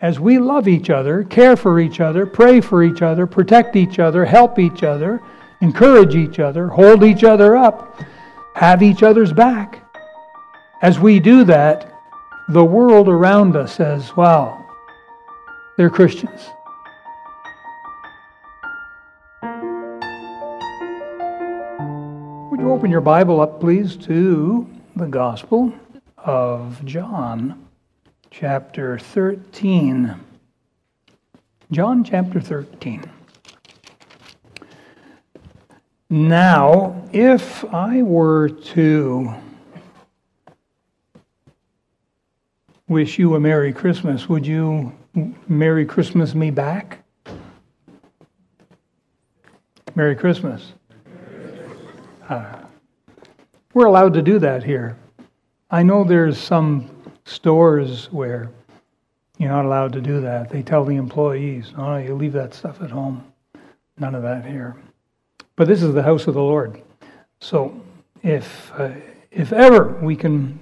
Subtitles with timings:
[0.00, 3.98] as we love each other, care for each other, pray for each other, protect each
[3.98, 5.20] other, help each other,
[5.60, 8.00] encourage each other, hold each other up,
[8.54, 9.84] have each other's back.
[10.80, 11.92] As we do that,
[12.48, 14.66] the world around us says, wow,
[15.76, 16.48] they're Christians.
[22.50, 25.74] Would you open your Bible up, please, to the Gospel
[26.16, 27.66] of John,
[28.30, 30.14] chapter 13.
[31.72, 33.04] John chapter 13.
[36.08, 39.34] Now, if I were to
[42.88, 44.92] wish you a Merry Christmas, would you
[45.48, 47.04] Merry Christmas me back?
[49.94, 50.72] Merry Christmas.
[52.28, 52.60] Uh,
[53.74, 54.96] we're allowed to do that here.
[55.70, 56.90] I know there's some
[57.30, 58.50] stores where
[59.38, 60.50] you're not allowed to do that.
[60.50, 63.24] They tell the employees, "Oh, you leave that stuff at home."
[63.98, 64.76] None of that here.
[65.56, 66.80] But this is the house of the Lord.
[67.40, 67.80] So
[68.22, 68.90] if uh,
[69.30, 70.58] if ever we can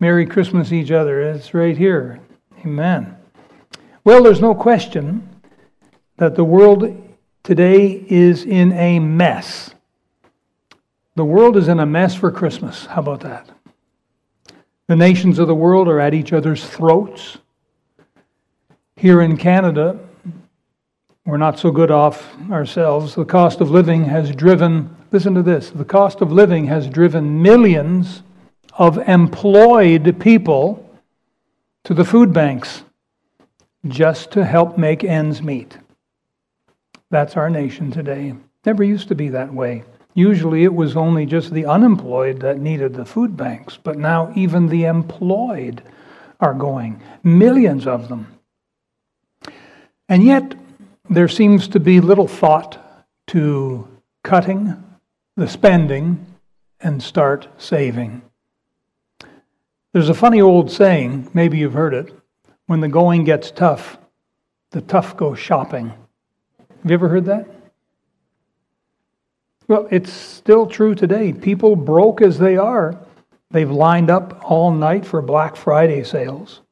[0.00, 2.20] Merry Christmas each other, it's right here.
[2.64, 3.16] Amen.
[4.04, 5.28] Well, there's no question
[6.16, 6.96] that the world
[7.42, 9.74] today is in a mess.
[11.16, 12.86] The world is in a mess for Christmas.
[12.86, 13.50] How about that?
[14.90, 17.38] The nations of the world are at each other's throats.
[18.96, 19.96] Here in Canada,
[21.24, 23.14] we're not so good off ourselves.
[23.14, 27.40] The cost of living has driven, listen to this, the cost of living has driven
[27.40, 28.24] millions
[28.72, 30.84] of employed people
[31.84, 32.82] to the food banks
[33.86, 35.78] just to help make ends meet.
[37.10, 38.34] That's our nation today.
[38.66, 39.84] Never used to be that way.
[40.20, 44.66] Usually it was only just the unemployed that needed the food banks, but now even
[44.66, 45.82] the employed
[46.40, 48.26] are going, millions of them.
[50.10, 50.54] And yet,
[51.08, 53.88] there seems to be little thought to
[54.22, 54.84] cutting
[55.36, 56.26] the spending
[56.82, 58.20] and start saving.
[59.94, 62.12] There's a funny old saying, maybe you've heard it
[62.66, 63.96] when the going gets tough,
[64.72, 65.88] the tough go shopping.
[65.88, 67.59] Have you ever heard that?
[69.70, 71.32] Well, it's still true today.
[71.32, 72.98] People broke as they are,
[73.52, 76.62] they've lined up all night for Black Friday sales.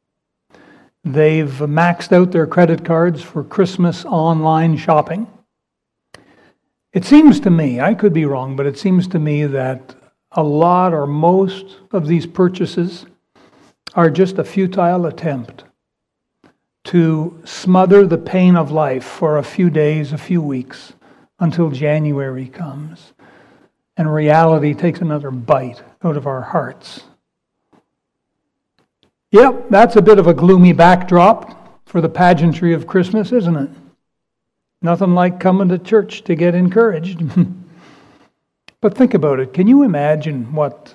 [1.05, 5.29] They've maxed out their credit cards for Christmas online shopping.
[6.93, 9.95] It seems to me, I could be wrong, but it seems to me that
[10.33, 13.07] a lot or most of these purchases
[13.95, 15.63] are just a futile attempt
[16.87, 20.95] to smother the pain of life for a few days, a few weeks,
[21.41, 23.13] until January comes
[23.97, 27.03] and reality takes another bite out of our hearts.
[29.33, 33.71] Yep, that's a bit of a gloomy backdrop for the pageantry of Christmas, isn't it?
[34.81, 37.21] Nothing like coming to church to get encouraged.
[38.81, 39.53] but think about it.
[39.53, 40.95] Can you imagine what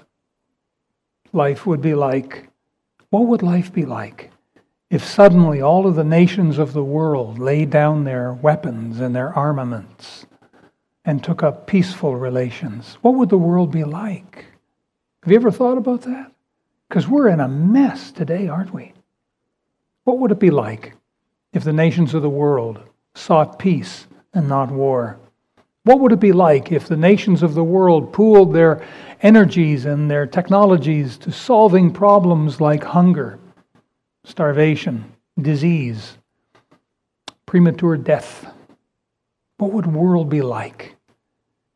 [1.34, 2.50] life would be like?
[3.10, 4.32] What would life be like
[4.90, 9.34] if suddenly all of the nations of the world laid down their weapons and their
[9.34, 10.26] armaments
[11.06, 12.98] and took up peaceful relations?
[13.02, 14.46] What would the world be like?
[15.24, 16.32] Have you ever thought about that?
[16.88, 18.94] Because we're in a mess today, aren't we?
[20.04, 20.96] What would it be like
[21.54, 22.82] if the nations of the world
[23.16, 25.20] sought peace and not war?
[25.86, 28.86] What would it be like if the nations of the world pooled their
[29.22, 33.40] energies and their technologies to solving problems like hunger,
[34.24, 36.18] starvation, disease,
[37.46, 38.46] premature death?
[39.58, 40.93] What would the world be like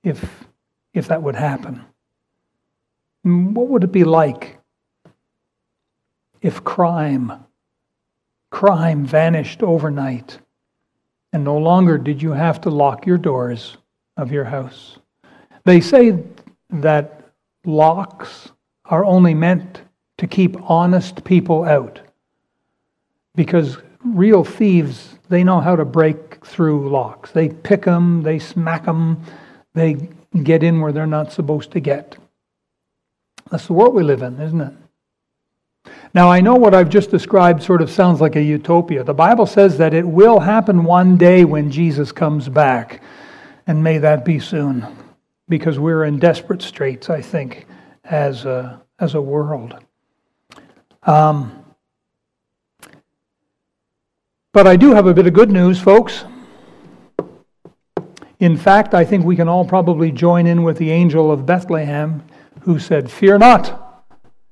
[0.03, 0.45] if,
[0.93, 1.83] if that would happen?
[3.25, 4.57] Mm, what would it be like
[6.41, 7.45] if crime,
[8.51, 10.39] crime vanished overnight
[11.33, 13.77] and no longer did you have to lock your doors
[14.15, 14.97] of your house.
[15.65, 16.23] They say
[16.69, 17.31] that
[17.65, 18.49] locks
[18.85, 19.81] are only meant
[20.17, 21.99] to keep honest people out
[23.35, 28.85] because real thieves they know how to break through locks they pick them they smack
[28.85, 29.21] them
[29.77, 30.09] they
[30.43, 32.17] get in where they're not supposed to get
[33.49, 34.73] that's the world we live in isn't it
[36.13, 39.03] now, I know what I've just described sort of sounds like a utopia.
[39.03, 43.01] The Bible says that it will happen one day when Jesus comes back,
[43.67, 44.85] and may that be soon,
[45.49, 47.67] because we're in desperate straits, I think,
[48.03, 49.75] as a, as a world.
[51.03, 51.63] Um,
[54.53, 56.23] but I do have a bit of good news, folks.
[58.39, 62.23] In fact, I think we can all probably join in with the angel of Bethlehem
[62.61, 64.05] who said, Fear not.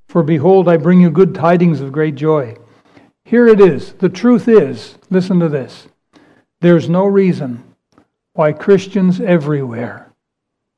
[0.07, 2.55] For behold, I bring you good tidings of great joy,
[3.25, 3.93] Here it is.
[3.93, 5.87] The truth is listen to this.
[6.61, 7.75] There's no reason
[8.33, 10.11] why Christians everywhere,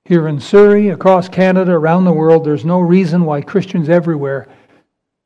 [0.06, 4.48] here in Surrey, across Canada, around the world, there's no reason why Christians everywhere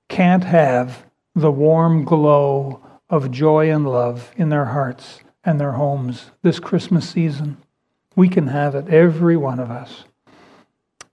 [0.10, 1.06] can't have
[1.36, 7.10] the warm glow of joy and love in their hearts and their homes this Christmas
[7.10, 7.58] season.
[8.16, 10.04] We can have it, every one of us.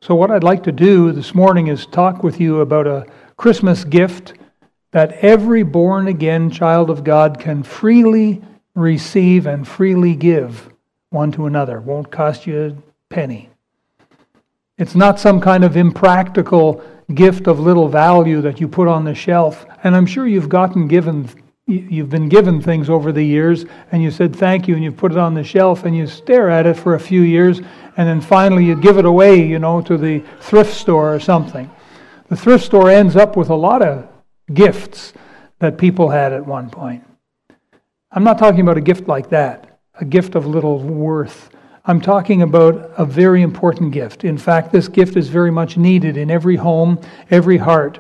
[0.01, 3.07] So, what I'd like to do this morning is talk with you about a
[3.37, 4.35] Christmas gift
[4.91, 8.43] that every born again child of God can freely
[8.75, 10.69] receive and freely give
[11.11, 11.81] one to another.
[11.81, 13.51] Won't cost you a penny.
[14.77, 16.83] It's not some kind of impractical
[17.15, 19.67] gift of little value that you put on the shelf.
[19.83, 21.29] And I'm sure you've gotten given
[21.69, 25.13] you've been given things over the years and you said thank you and you put
[25.13, 27.61] it on the shelf and you stare at it for a few years
[27.99, 31.71] and then finally you give it away, you know, to the thrift store or something.
[32.29, 34.09] The thrift store ends up with a lot of
[34.55, 35.13] gifts
[35.59, 37.05] that people had at one point.
[38.13, 41.51] I'm not talking about a gift like that, a gift of little worth.
[41.85, 44.25] I'm talking about a very important gift.
[44.25, 46.99] In fact, this gift is very much needed in every home,
[47.31, 47.99] every heart.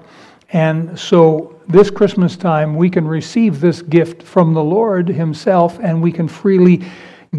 [0.53, 6.03] And so, this Christmas time, we can receive this gift from the Lord Himself, and
[6.03, 6.83] we can freely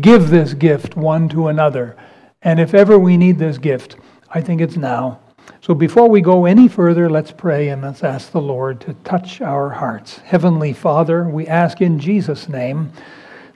[0.02, 1.98] give this gift one to another.
[2.44, 3.98] And if ever we need this gift,
[4.30, 5.20] I think it's now.
[5.62, 9.42] So, before we go any further, let's pray and let's ask the Lord to touch
[9.42, 10.20] our hearts.
[10.20, 12.92] Heavenly Father, we ask in Jesus' name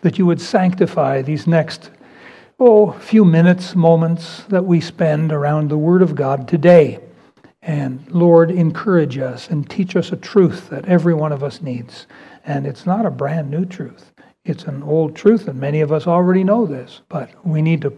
[0.02, 1.92] that you would sanctify these next
[2.60, 7.00] oh, few minutes, moments that we spend around the Word of God today.
[7.65, 12.07] And Lord, encourage us and teach us a truth that every one of us needs.
[12.45, 14.12] And it's not a brand new truth,
[14.44, 17.98] it's an old truth, and many of us already know this, but we need to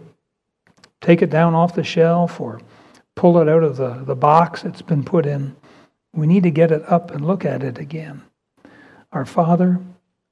[1.00, 2.60] take it down off the shelf or
[3.16, 5.56] pull it out of the, the box it's been put in.
[6.14, 8.22] We need to get it up and look at it again.
[9.10, 9.80] Our Father,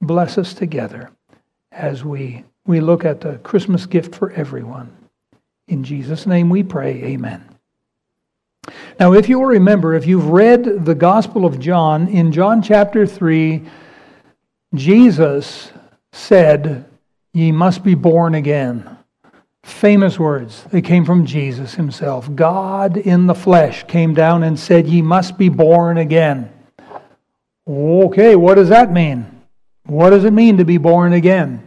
[0.01, 1.11] bless us together
[1.73, 4.97] as we, we look at the Christmas gift for everyone.
[5.67, 7.54] In Jesus' name we pray, amen.
[8.99, 13.07] Now, if you will remember, if you've read the Gospel of John, in John chapter
[13.07, 13.63] 3,
[14.75, 15.73] Jesus
[16.13, 16.85] said,
[17.33, 18.99] Ye must be born again.
[19.65, 20.65] Famous words.
[20.71, 22.33] They came from Jesus himself.
[22.35, 26.53] God in the flesh came down and said, Ye must be born again.
[27.67, 29.43] Okay, what does that mean?
[29.87, 31.67] What does it mean to be born again?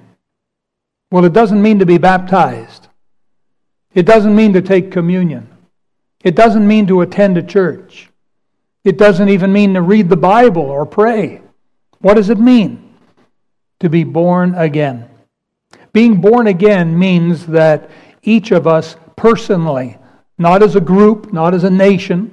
[1.12, 2.88] Well, it doesn't mean to be baptized.
[3.94, 5.50] It doesn't mean to take communion.
[6.28, 8.10] It doesn't mean to attend a church.
[8.84, 11.40] It doesn't even mean to read the Bible or pray.
[12.00, 12.94] What does it mean?
[13.80, 15.08] To be born again.
[15.94, 17.90] Being born again means that
[18.24, 19.98] each of us personally,
[20.38, 22.30] not as a group, not as a nation,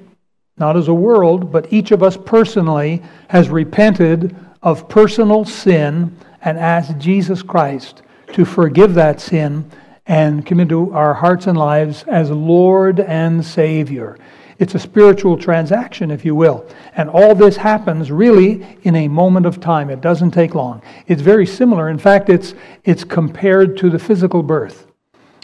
[0.59, 6.59] not as a world, but each of us personally has repented of personal sin and
[6.59, 8.03] asked Jesus Christ
[8.33, 9.71] to forgive that sin
[10.07, 14.19] and come into our hearts and lives as Lord and Savior.
[14.59, 16.67] It's a spiritual transaction, if you will.
[16.97, 19.91] And all this happens really in a moment of time.
[19.91, 20.83] It doesn't take long.
[21.09, 21.89] It's very similar.
[21.89, 22.55] In fact, it's,
[22.85, 24.87] it's compared to the physical birth.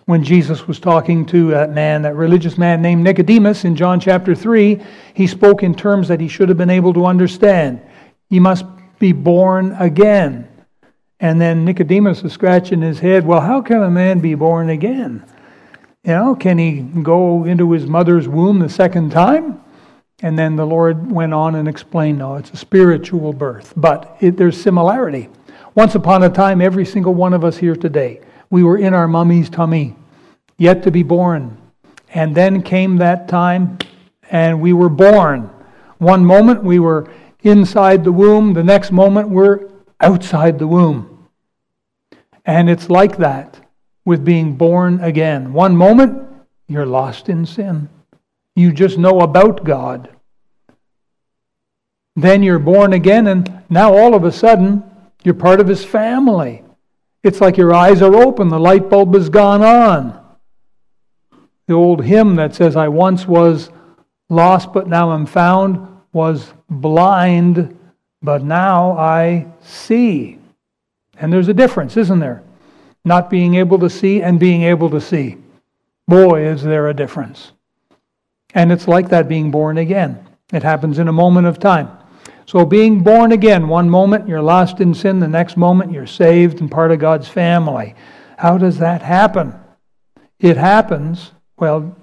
[0.05, 4.35] When Jesus was talking to that man, that religious man named Nicodemus in John chapter
[4.35, 4.81] 3,
[5.15, 7.81] he spoke in terms that he should have been able to understand.
[8.29, 8.65] He must
[8.99, 10.49] be born again.
[11.21, 15.25] And then Nicodemus was scratching his head, well, how can a man be born again?
[16.03, 19.61] You know, can he go into his mother's womb the second time?
[20.23, 23.75] And then the Lord went on and explained, no, it's a spiritual birth.
[23.77, 25.29] But it, there's similarity.
[25.75, 29.07] Once upon a time, every single one of us here today, we were in our
[29.07, 29.95] mummy's tummy,
[30.57, 31.57] yet to be born.
[32.13, 33.79] And then came that time,
[34.31, 35.51] and we were born.
[35.99, 37.11] One moment we were
[37.43, 41.10] inside the womb, the next moment we're outside the womb.
[42.51, 43.65] And it's like that
[44.05, 45.53] with being born again.
[45.53, 46.27] One moment,
[46.67, 47.89] you're lost in sin.
[48.57, 50.11] You just know about God.
[52.17, 54.83] Then you're born again, and now all of a sudden,
[55.23, 56.65] you're part of His family.
[57.23, 60.21] It's like your eyes are open, the light bulb has gone on.
[61.69, 63.71] The old hymn that says, I once was
[64.29, 67.79] lost, but now I'm found, was blind,
[68.21, 70.40] but now I see.
[71.21, 72.43] And there's a difference, isn't there?
[73.05, 75.37] Not being able to see and being able to see.
[76.09, 77.53] Boy, is there a difference.
[78.55, 80.27] And it's like that being born again.
[80.53, 81.91] It happens in a moment of time.
[82.47, 86.61] So, being born again, one moment you're lost in sin, the next moment you're saved
[86.61, 87.95] and part of God's family.
[88.39, 89.55] How does that happen?
[90.41, 91.97] It happens, well,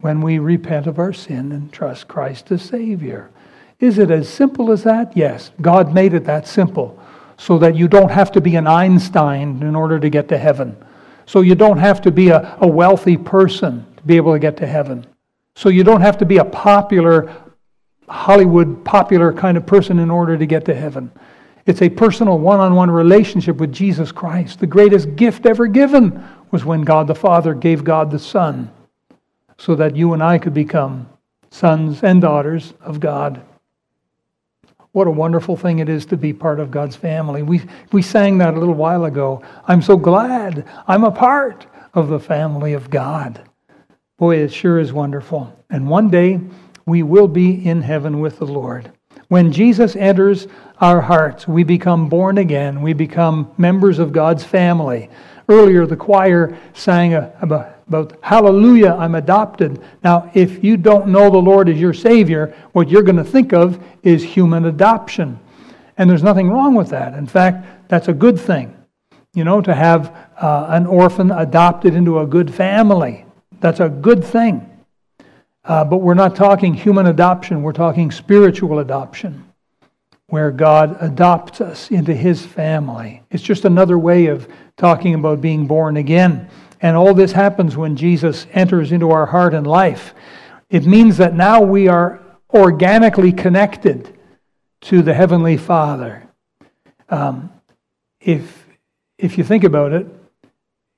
[0.00, 3.30] when we repent of our sin and trust Christ as Savior.
[3.78, 5.16] Is it as simple as that?
[5.16, 5.50] Yes.
[5.62, 6.99] God made it that simple
[7.40, 10.76] so that you don't have to be an Einstein in order to get to heaven.
[11.24, 14.58] So you don't have to be a, a wealthy person to be able to get
[14.58, 15.06] to heaven.
[15.54, 17.34] So you don't have to be a popular,
[18.10, 21.10] Hollywood popular kind of person in order to get to heaven.
[21.64, 24.60] It's a personal one on one relationship with Jesus Christ.
[24.60, 28.70] The greatest gift ever given was when God the Father gave God the Son
[29.56, 31.08] so that you and I could become
[31.50, 33.40] sons and daughters of God.
[34.92, 37.42] What a wonderful thing it is to be part of God's family.
[37.42, 39.42] We, we sang that a little while ago.
[39.66, 43.40] I'm so glad I'm a part of the family of God.
[44.18, 45.56] Boy, it sure is wonderful.
[45.70, 46.40] And one day
[46.86, 48.90] we will be in heaven with the Lord.
[49.28, 50.48] When Jesus enters
[50.80, 52.82] our hearts, we become born again.
[52.82, 55.08] We become members of God's family.
[55.50, 59.82] Earlier, the choir sang about hallelujah, I'm adopted.
[60.04, 63.52] Now, if you don't know the Lord as your Savior, what you're going to think
[63.52, 65.40] of is human adoption.
[65.98, 67.14] And there's nothing wrong with that.
[67.14, 68.76] In fact, that's a good thing.
[69.34, 73.24] You know, to have uh, an orphan adopted into a good family.
[73.60, 74.70] That's a good thing.
[75.64, 79.49] Uh, but we're not talking human adoption, we're talking spiritual adoption,
[80.30, 83.22] where God adopts us into His family.
[83.30, 86.48] It's just another way of talking about being born again.
[86.80, 90.14] And all this happens when Jesus enters into our heart and life.
[90.70, 92.20] It means that now we are
[92.54, 94.16] organically connected
[94.82, 96.26] to the Heavenly Father.
[97.08, 97.52] Um,
[98.20, 98.66] if,
[99.18, 100.06] if you think about it,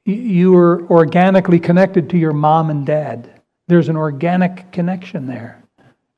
[0.04, 3.40] you are organically connected to your mom and dad.
[3.68, 5.61] There's an organic connection there.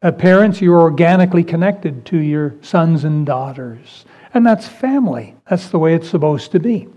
[0.05, 4.05] Uh, parents, you're organically connected to your sons and daughters.
[4.35, 5.35] And that's family.
[5.49, 6.89] That's the way it's supposed to be.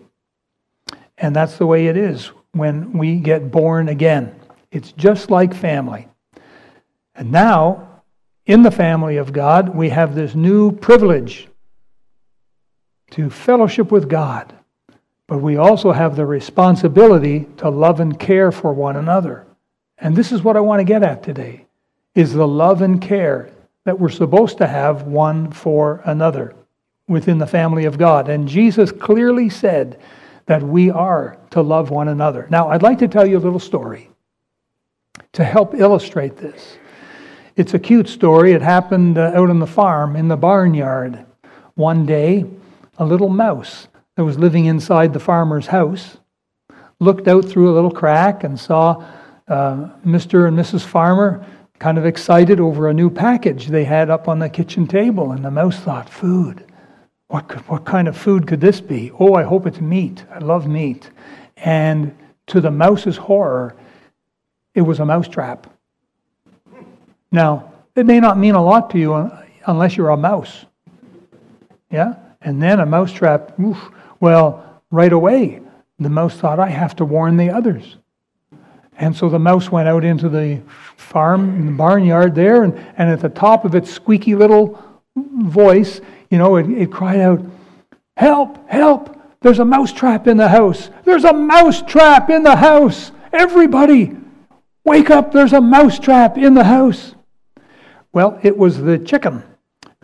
[1.18, 4.38] And that's the way it is when we get born again.
[4.72, 6.10] It's just like family.
[7.16, 8.02] And now,
[8.46, 11.48] in the family of God, we have this new privilege
[13.12, 14.54] to fellowship with God.
[15.28, 19.48] But we also have the responsibility to love and care for one another.
[19.98, 21.67] And this is what I want to get at today
[22.18, 23.48] is the love and care
[23.84, 26.56] that we're supposed to have one for another
[27.08, 28.28] within the family of God.
[28.28, 30.00] And Jesus clearly said
[30.48, 32.48] that we are to love one another.
[32.50, 34.10] Now, I'd like to tell you a little story
[35.34, 36.80] to help illustrate this.
[37.56, 38.54] It's a cute story.
[38.54, 41.24] It happened uh, out on the farm in the barnyard.
[41.76, 42.46] One day,
[42.98, 46.18] a little mouse that was living inside the farmer's house
[47.00, 49.06] looked out through a little crack and saw
[49.48, 50.48] uh, Mr.
[50.48, 50.82] and Mrs.
[50.82, 51.46] Farmer
[51.80, 55.32] kind of excited over a new package they had up on the kitchen table.
[55.32, 56.64] And the mouse thought, food.
[57.28, 59.12] What, could, what kind of food could this be?
[59.20, 60.24] Oh, I hope it's meat.
[60.32, 61.10] I love meat.
[61.58, 62.16] And
[62.48, 63.76] to the mouse's horror,
[64.74, 65.68] it was a mousetrap.
[67.32, 70.66] Now, it may not mean a lot to you uh, unless you're a mouse.
[71.92, 72.16] Yeah?
[72.42, 73.60] And then a mousetrap,
[74.20, 75.62] well, right away,
[76.00, 77.98] the mouse thought, I have to warn the others.
[78.98, 80.62] And so the mouse went out into the
[80.96, 84.84] farm, in the barnyard there, and, and at the top of its squeaky little
[85.16, 87.46] voice, you know, it, it cried out,
[88.18, 90.90] Help, help, there's a mousetrap in the house.
[91.04, 93.12] There's a mousetrap in the house.
[93.32, 94.16] Everybody,
[94.84, 97.14] wake up, there's a mousetrap in the house.
[98.12, 99.44] Well, it was the chicken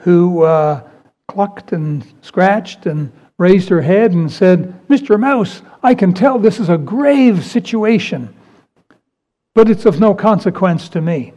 [0.02, 0.88] who uh,
[1.28, 5.20] clucked and scratched and raised her head and said, Mr.
[5.20, 8.34] Mouse, I can tell this is a grave situation,
[9.54, 11.34] but it's of no consequence to me.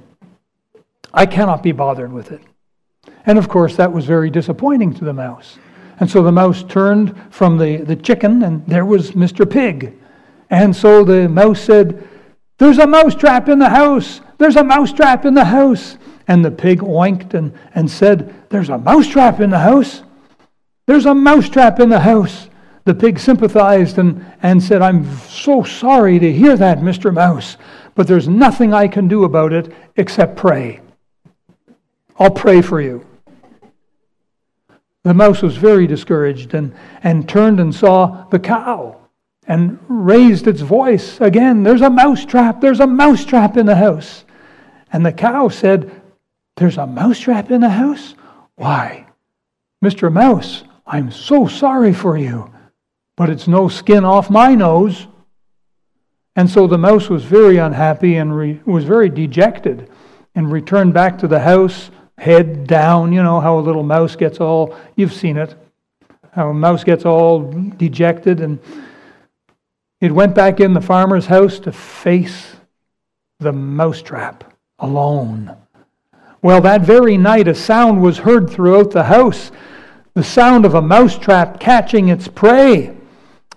[1.13, 2.41] I cannot be bothered with it.
[3.25, 5.59] And of course, that was very disappointing to the mouse.
[5.99, 9.49] And so the mouse turned from the, the chicken, and there was Mr.
[9.51, 9.95] Pig.
[10.51, 12.07] And so the mouse said,
[12.59, 14.21] There's a mouse trap in the house!
[14.39, 15.97] There's a mouse trap in the house!
[16.29, 20.03] And the pig oinked and, and said, There's a mouse trap in the house!
[20.87, 22.49] There's a mouse trap in the house!
[22.85, 27.13] The pig sympathized and, and said, I'm so sorry to hear that, Mr.
[27.13, 27.57] Mouse,
[27.97, 30.81] but there's nothing I can do about it except pray.
[32.19, 33.05] I'll pray for you.
[35.03, 39.01] The mouse was very discouraged and, and turned and saw the cow
[39.49, 41.63] and raised its voice again.
[41.63, 42.61] There's a mouse trap.
[42.61, 44.25] There's a mouse trap in the house.
[44.93, 46.03] And the cow said,
[46.57, 48.15] There's a mouse trap in the house?
[48.57, 49.07] Why,
[49.85, 50.13] Mr.
[50.13, 52.53] Mouse, I'm so sorry for you,
[53.17, 55.07] but it's no skin off my nose.
[56.37, 59.91] And so the mouse was very unhappy and re- was very dejected
[60.35, 63.13] and returned back to the house head down.
[63.13, 65.55] You know how a little mouse gets all, you've seen it,
[66.33, 68.41] how a mouse gets all dejected.
[68.41, 68.59] And
[70.01, 72.57] it went back in the farmer's house to face
[73.41, 74.45] the mousetrap
[74.79, 75.57] alone.
[76.43, 79.51] Well, that very night, a sound was heard throughout the house
[80.15, 82.96] the sound of a mousetrap catching its prey.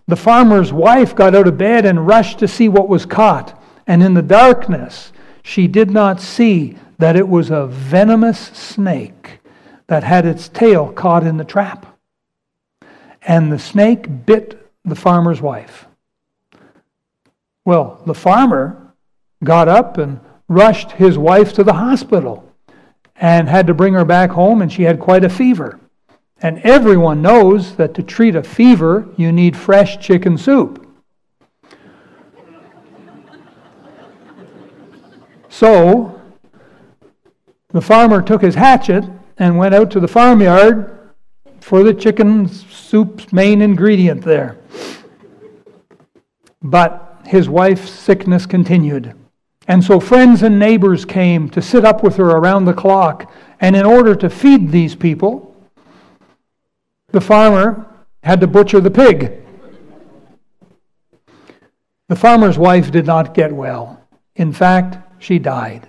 [0.10, 3.62] The farmer's wife got out of bed and rushed to see what was caught.
[3.86, 5.14] And in the darkness,
[5.44, 9.40] she did not see that it was a venomous snake
[9.86, 11.96] that had its tail caught in the trap.
[13.22, 15.86] And the snake bit the farmer's wife.
[17.64, 18.96] Well, the farmer
[19.44, 22.52] got up and rushed his wife to the hospital
[23.16, 25.79] and had to bring her back home, and she had quite a fever.
[26.42, 30.86] And everyone knows that to treat a fever, you need fresh chicken soup.
[35.50, 36.22] So,
[37.70, 39.04] the farmer took his hatchet
[39.38, 41.12] and went out to the farmyard
[41.60, 44.58] for the chicken soup's main ingredient there.
[46.62, 49.14] But his wife's sickness continued.
[49.68, 53.32] And so friends and neighbors came to sit up with her around the clock.
[53.60, 55.49] And in order to feed these people,
[57.12, 57.86] the farmer
[58.24, 59.42] had to butcher the pig.
[62.08, 64.02] The farmer's wife did not get well.
[64.36, 65.88] In fact, she died.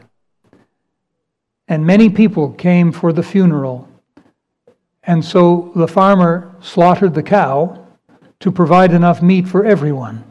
[1.68, 3.88] And many people came for the funeral.
[5.04, 7.86] And so the farmer slaughtered the cow
[8.40, 10.24] to provide enough meat for everyone.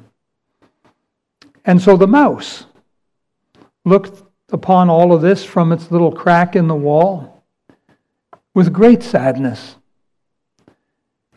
[1.66, 2.66] And so the mouse
[3.86, 7.44] looked upon all of this from its little crack in the wall
[8.54, 9.76] with great sadness.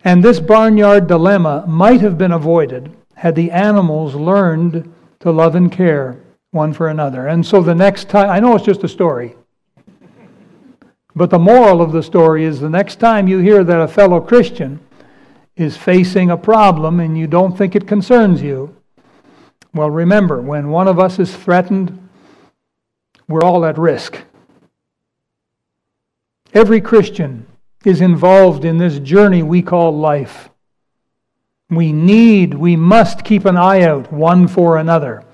[0.05, 5.71] And this barnyard dilemma might have been avoided had the animals learned to love and
[5.71, 7.29] care one for another.
[7.29, 9.37] And so the next time, I know it's just a story,
[11.15, 14.21] but the moral of the story is the next time you hear that a fellow
[14.21, 14.81] Christian
[15.57, 18.75] is facing a problem and you don't think it concerns you,
[19.75, 22.09] well, remember, when one of us is threatened,
[23.29, 24.19] we're all at risk.
[26.53, 27.47] Every Christian
[27.87, 30.51] is involved in this journey we call life.
[31.71, 35.25] We need, we must keep an eye out one for another.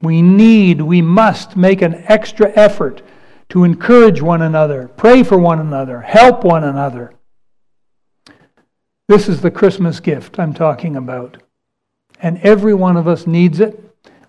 [0.00, 3.02] We need, we must make an extra effort
[3.50, 7.12] to encourage one another, pray for one another, help one another.
[9.08, 11.42] This is the Christmas gift I'm talking about.
[12.20, 13.78] And every one of us needs it.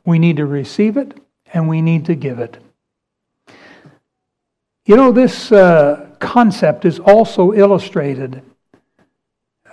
[0.05, 1.17] We need to receive it,
[1.53, 2.57] and we need to give it.
[4.85, 8.41] You know, this uh, concept is also illustrated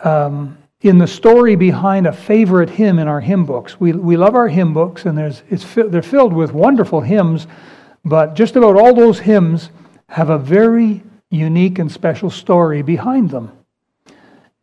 [0.02, 3.78] um, in the story behind a favorite hymn in our hymn books.
[3.78, 7.46] We, we love our hymn books, and there's, it's, they're filled with wonderful hymns,
[8.04, 9.70] but just about all those hymns
[10.08, 13.52] have a very unique and special story behind them.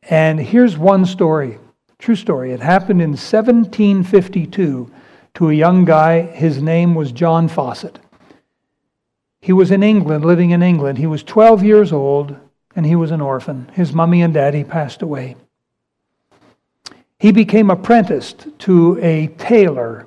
[0.03, 1.57] And here's one story,
[1.99, 2.51] true story.
[2.51, 4.91] It happened in 1752
[5.35, 6.21] to a young guy.
[6.21, 7.99] His name was John Fawcett.
[9.41, 10.97] He was in England, living in England.
[10.97, 12.35] He was 12 years old
[12.75, 13.69] and he was an orphan.
[13.73, 15.35] His mummy and daddy passed away.
[17.19, 20.05] He became apprenticed to a tailor.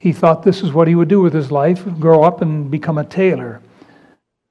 [0.00, 2.98] He thought this is what he would do with his life grow up and become
[2.98, 3.60] a tailor.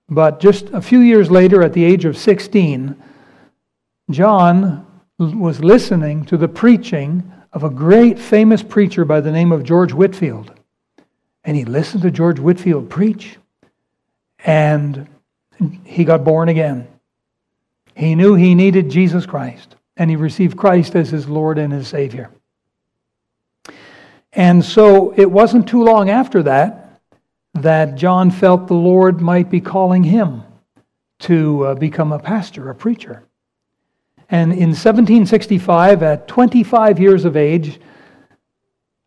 [0.07, 2.95] But just a few years later, at the age of 16,
[4.11, 4.85] John
[5.17, 9.93] was listening to the preaching of a great famous preacher by the name of George
[9.93, 10.51] Whitefield.
[11.43, 13.37] And he listened to George Whitefield preach
[14.43, 15.07] and
[15.83, 16.87] he got born again.
[17.95, 21.87] He knew he needed Jesus Christ, and he received Christ as his Lord and his
[21.87, 22.31] Savior.
[24.33, 26.81] And so it wasn't too long after that
[27.53, 30.43] that John felt the Lord might be calling him
[31.19, 33.23] to uh, become a pastor, a preacher.
[34.29, 37.79] And in 1765, at 25 years of age,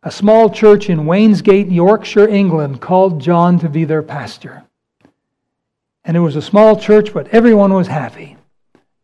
[0.03, 4.63] a small church in Wainsgate, Yorkshire, England, called John to be their pastor.
[6.05, 8.37] And it was a small church, but everyone was happy.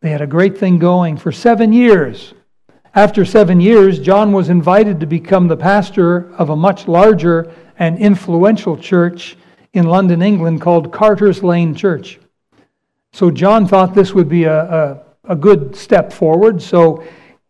[0.00, 2.32] They had a great thing going for seven years.
[2.94, 7.98] After seven years, John was invited to become the pastor of a much larger and
[7.98, 9.36] influential church
[9.72, 12.20] in London, England called Carter's Lane Church.
[13.12, 16.60] So John thought this would be a, a, a good step forward.
[16.62, 17.04] So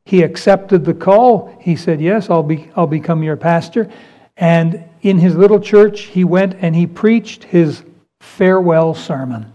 [0.04, 1.56] he accepted the call.
[1.60, 3.90] He said, Yes, I'll, be, I'll become your pastor.
[4.36, 7.82] And in his little church, he went and he preached his
[8.22, 9.52] farewell sermon.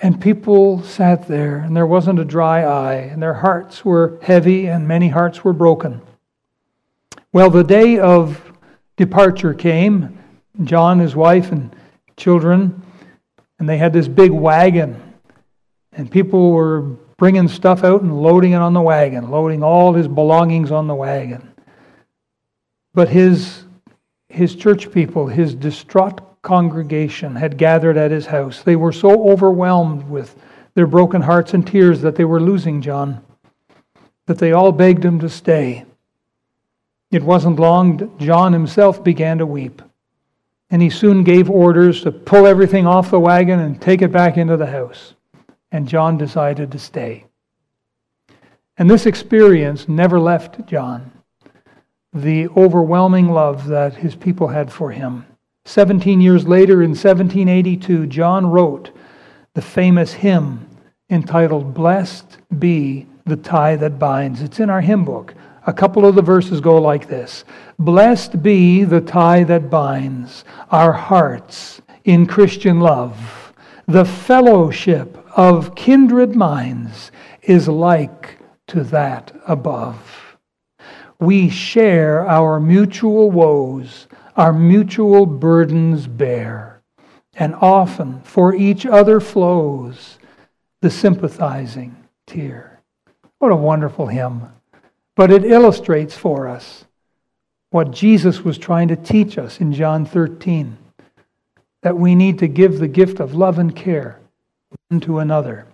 [0.00, 4.68] And people sat there, and there wasn't a dry eye, and their hearts were heavy,
[4.68, 6.00] and many hearts were broken.
[7.32, 8.40] Well, the day of
[8.96, 10.16] departure came.
[10.62, 11.74] John, his wife, and
[12.16, 12.82] children,
[13.58, 15.14] and they had this big wagon,
[15.92, 16.82] and people were
[17.16, 20.94] bringing stuff out and loading it on the wagon, loading all his belongings on the
[20.94, 21.52] wagon.
[22.94, 23.64] But his,
[24.28, 28.62] his church people, his distraught congregation had gathered at his house.
[28.62, 30.34] They were so overwhelmed with
[30.72, 33.22] their broken hearts and tears that they were losing John,
[34.24, 35.84] that they all begged him to stay.
[37.10, 39.82] It wasn't long, John himself began to weep.
[40.70, 44.38] And he soon gave orders to pull everything off the wagon and take it back
[44.38, 45.12] into the house.
[45.70, 47.26] And John decided to stay.
[48.78, 51.12] And this experience never left John
[52.14, 55.26] the overwhelming love that his people had for him.
[55.68, 58.90] 17 years later, in 1782, John wrote
[59.52, 60.66] the famous hymn
[61.10, 64.40] entitled Blessed Be the Tie That Binds.
[64.40, 65.34] It's in our hymn book.
[65.66, 67.44] A couple of the verses go like this
[67.78, 73.52] Blessed be the tie that binds our hearts in Christian love.
[73.86, 80.38] The fellowship of kindred minds is like to that above.
[81.20, 84.06] We share our mutual woes,
[84.38, 86.80] our mutual burdens bear,
[87.34, 90.18] and often for each other flows
[90.80, 92.80] the sympathizing tear.
[93.38, 94.48] What a wonderful hymn.
[95.16, 96.84] But it illustrates for us
[97.70, 100.78] what Jesus was trying to teach us in John 13
[101.82, 104.20] that we need to give the gift of love and care
[104.88, 105.66] one to another.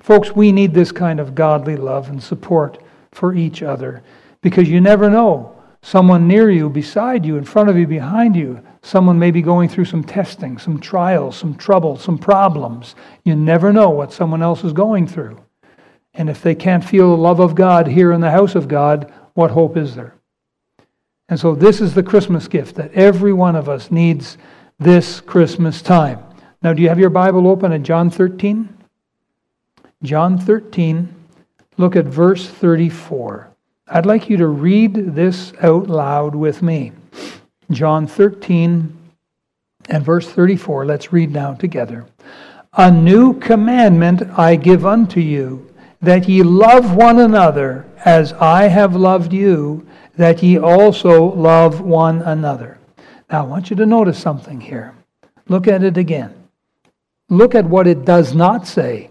[0.00, 4.02] Folks, we need this kind of godly love and support for each other
[4.40, 5.55] because you never know.
[5.86, 9.68] Someone near you, beside you, in front of you, behind you, someone may be going
[9.68, 12.96] through some testing, some trials, some trouble, some problems.
[13.22, 15.40] You never know what someone else is going through.
[16.12, 19.12] And if they can't feel the love of God here in the house of God,
[19.34, 20.16] what hope is there?
[21.28, 24.38] And so, this is the Christmas gift that every one of us needs
[24.80, 26.18] this Christmas time.
[26.62, 28.76] Now, do you have your Bible open at John 13?
[30.02, 31.14] John 13,
[31.76, 33.52] look at verse 34.
[33.88, 36.92] I'd like you to read this out loud with me.
[37.70, 38.96] John 13
[39.88, 40.86] and verse 34.
[40.86, 42.04] Let's read now together.
[42.72, 45.72] A new commandment I give unto you
[46.02, 52.22] that ye love one another as I have loved you, that ye also love one
[52.22, 52.78] another.
[53.30, 54.94] Now, I want you to notice something here.
[55.48, 56.34] Look at it again.
[57.28, 59.10] Look at what it does not say.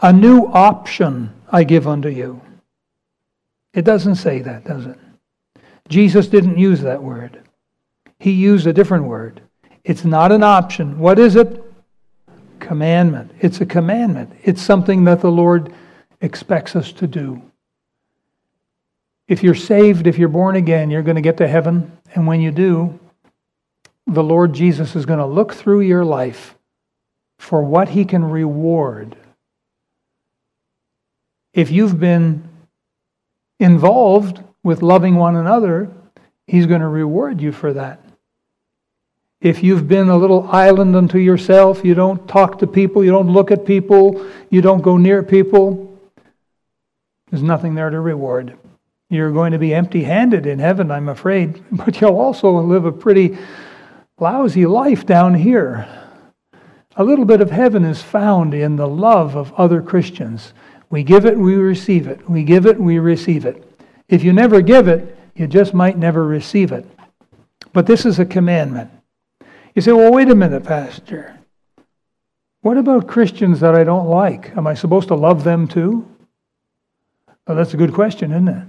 [0.00, 2.40] A new option I give unto you.
[3.74, 4.98] It doesn't say that, does it?
[5.88, 7.42] Jesus didn't use that word.
[8.18, 9.42] He used a different word.
[9.84, 10.98] It's not an option.
[10.98, 11.64] What is it?
[12.58, 13.30] commandment.
[13.40, 15.72] It's a commandment, it's something that the Lord
[16.20, 17.40] expects us to do.
[19.26, 21.92] If you're saved, if you're born again, you're going to get to heaven.
[22.14, 22.98] And when you do,
[24.06, 26.56] the Lord Jesus is going to look through your life
[27.38, 29.16] for what he can reward.
[31.52, 32.47] If you've been
[33.58, 35.90] involved with loving one another,
[36.46, 38.04] he's going to reward you for that.
[39.40, 43.32] If you've been a little island unto yourself, you don't talk to people, you don't
[43.32, 45.88] look at people, you don't go near people,
[47.30, 48.56] there's nothing there to reward.
[49.10, 52.92] You're going to be empty handed in heaven, I'm afraid, but you'll also live a
[52.92, 53.38] pretty
[54.18, 55.86] lousy life down here.
[56.96, 60.52] A little bit of heaven is found in the love of other Christians.
[60.90, 62.28] We give it, we receive it.
[62.28, 63.64] We give it, we receive it.
[64.08, 66.86] If you never give it, you just might never receive it.
[67.72, 68.90] But this is a commandment.
[69.74, 71.38] You say, well, wait a minute, Pastor.
[72.62, 74.56] What about Christians that I don't like?
[74.56, 76.08] Am I supposed to love them too?
[77.46, 78.66] Well, that's a good question, isn't it?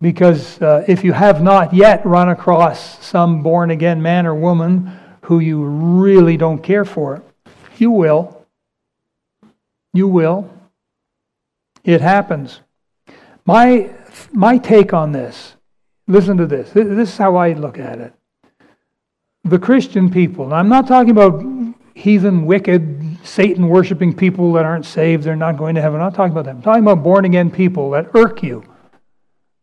[0.00, 4.98] Because uh, if you have not yet run across some born again man or woman
[5.22, 7.22] who you really don't care for,
[7.78, 8.44] you will.
[9.92, 10.50] You will.
[11.88, 12.60] It happens.
[13.46, 13.90] My,
[14.30, 15.56] my take on this,
[16.06, 16.70] listen to this.
[16.72, 18.12] This is how I look at it
[19.42, 21.42] the Christian people, and I'm not talking about
[21.94, 25.98] heathen, wicked, Satan worshiping people that aren't saved, they're not going to heaven.
[25.98, 26.58] I'm not talking about them.
[26.58, 28.64] I'm talking about born again people that irk you,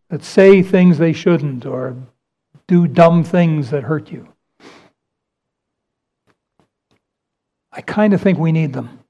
[0.10, 1.96] that say things they shouldn't, or
[2.66, 4.28] do dumb things that hurt you.
[7.72, 9.02] I kind of think we need them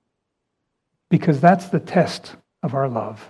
[1.09, 3.29] because that's the test of our love.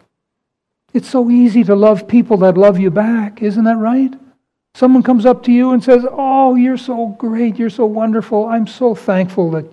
[0.93, 4.13] It's so easy to love people that love you back, isn't that right?
[4.73, 7.57] Someone comes up to you and says, Oh, you're so great.
[7.57, 8.45] You're so wonderful.
[8.45, 9.65] I'm so thankful that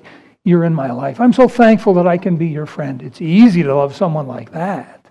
[0.44, 1.20] you're in my life.
[1.20, 3.02] I'm so thankful that I can be your friend.
[3.02, 5.06] It's easy to love someone like that.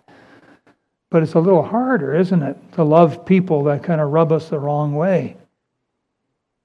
[1.09, 4.49] But it's a little harder, isn't it, to love people that kind of rub us
[4.49, 5.37] the wrong way.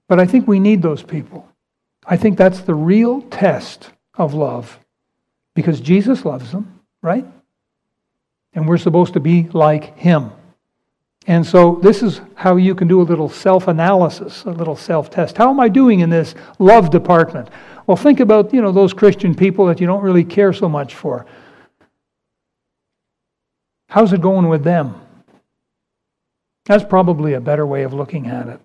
[0.09, 1.49] But I think we need those people.
[2.05, 4.79] I think that's the real test of love
[5.55, 7.27] because Jesus loves them, right?
[8.57, 10.33] And we're supposed to be like him.
[11.29, 15.11] And so, this is how you can do a little self analysis, a little self
[15.11, 15.37] test.
[15.37, 17.49] How am I doing in this love department?
[17.87, 20.95] Well, think about you know, those Christian people that you don't really care so much
[20.95, 21.27] for.
[23.89, 25.01] How's it going with them?
[26.65, 28.61] That's probably a better way of looking at it.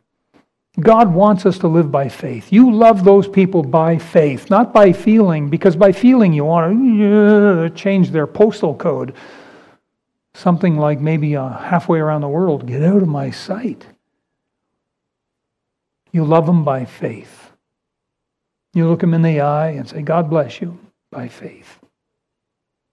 [0.79, 2.51] God wants us to live by faith.
[2.51, 7.65] You love those people by faith, not by feeling, because by feeling you want to
[7.65, 9.13] uh, change their postal code.
[10.33, 13.85] Something like maybe uh, halfway around the world get out of my sight.
[16.11, 17.51] You love them by faith.
[18.73, 20.77] You look them in the eye and say, God bless you,
[21.11, 21.79] by faith.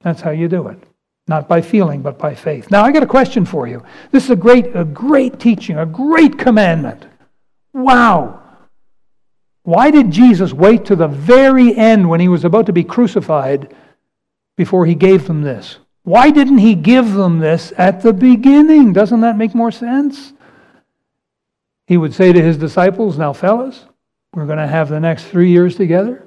[0.01, 0.83] That's how you do it.
[1.29, 2.71] Not by feeling, but by faith.
[2.71, 3.85] Now, I got a question for you.
[4.11, 7.07] This is a great, a great teaching, a great commandment.
[7.73, 8.43] Wow.
[9.63, 13.75] Why did Jesus wait to the very end when he was about to be crucified
[14.57, 15.79] before he gave them this?
[16.03, 18.93] Why didn't he give them this at the beginning?
[18.93, 20.33] Doesn't that make more sense?
[21.87, 23.85] He would say to his disciples, Now, fellas,
[24.33, 26.27] we're going to have the next three years together.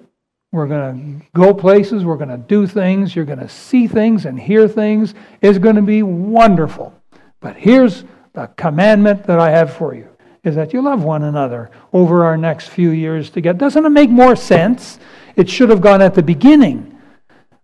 [0.51, 2.03] We're going to go places.
[2.03, 3.15] We're going to do things.
[3.15, 5.13] You're going to see things and hear things.
[5.41, 6.93] It's going to be wonderful.
[7.39, 8.03] But here's
[8.33, 10.07] the commandment that I have for you
[10.43, 13.59] is that you love one another over our next few years together.
[13.59, 14.99] Doesn't it make more sense?
[15.35, 16.90] It should have gone at the beginning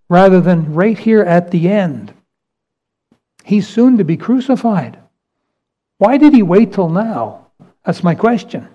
[0.10, 2.13] rather than right here at the end.
[3.43, 4.98] He's soon to be crucified.
[5.98, 7.48] Why did he wait till now?
[7.86, 8.67] That's my question.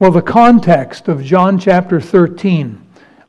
[0.00, 2.80] Well, the context of John chapter 13.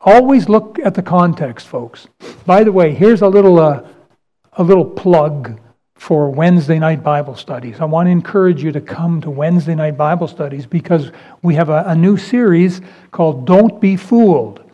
[0.02, 2.08] Always look at the context, folks.
[2.46, 3.88] By the way, here's a little, uh,
[4.54, 5.60] a little plug
[5.96, 7.80] for Wednesday night Bible studies.
[7.80, 11.70] I want to encourage you to come to Wednesday night Bible studies because we have
[11.70, 14.65] a, a new series called Don't Be Fooled.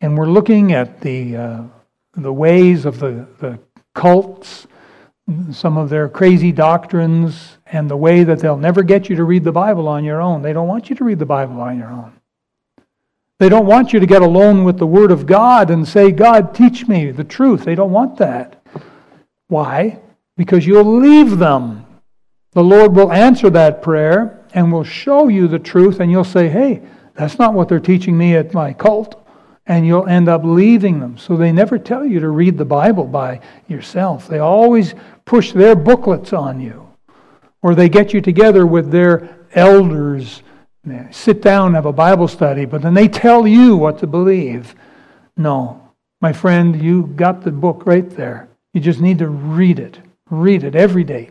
[0.00, 1.62] And we're looking at the, uh,
[2.14, 3.58] the ways of the, the
[3.94, 4.66] cults,
[5.50, 9.44] some of their crazy doctrines, and the way that they'll never get you to read
[9.44, 10.40] the Bible on your own.
[10.42, 12.12] They don't want you to read the Bible on your own.
[13.38, 16.54] They don't want you to get alone with the Word of God and say, God,
[16.54, 17.64] teach me the truth.
[17.64, 18.62] They don't want that.
[19.48, 20.00] Why?
[20.36, 21.84] Because you'll leave them.
[22.52, 26.48] The Lord will answer that prayer and will show you the truth, and you'll say,
[26.48, 26.82] hey,
[27.14, 29.24] that's not what they're teaching me at my cult.
[29.68, 31.16] And you'll end up leaving them.
[31.18, 34.26] So they never tell you to read the Bible by yourself.
[34.26, 36.88] They always push their booklets on you
[37.62, 40.42] or they get you together with their elders,
[41.10, 44.74] sit down, have a Bible study, but then they tell you what to believe.
[45.36, 48.48] No, my friend, you got the book right there.
[48.74, 49.98] You just need to read it.
[50.30, 51.30] Read it every day.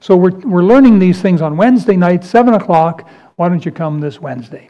[0.00, 3.08] So we're, we're learning these things on Wednesday night, 7 o'clock.
[3.36, 4.68] Why don't you come this Wednesday?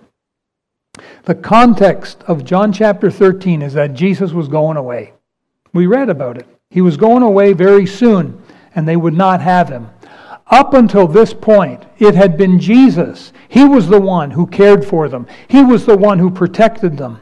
[1.25, 5.13] The context of John chapter 13 is that Jesus was going away.
[5.73, 6.47] We read about it.
[6.71, 8.43] He was going away very soon,
[8.75, 9.89] and they would not have him.
[10.49, 13.33] Up until this point, it had been Jesus.
[13.49, 17.21] He was the one who cared for them, He was the one who protected them.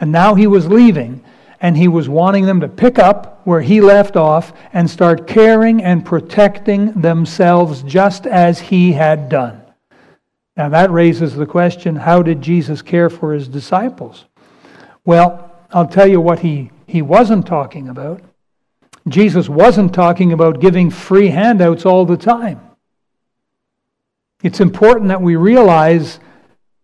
[0.00, 1.22] And now He was leaving,
[1.60, 5.82] and He was wanting them to pick up where He left off and start caring
[5.82, 9.59] and protecting themselves just as He had done.
[10.56, 14.24] Now, that raises the question how did Jesus care for His disciples?
[15.04, 18.22] Well, I'll tell you what He, he wasn't talking about.
[19.08, 22.60] Jesus wasn't talking about giving free handouts all the time.
[24.42, 26.20] It's important that we realize